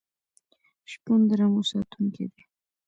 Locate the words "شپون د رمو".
0.91-1.61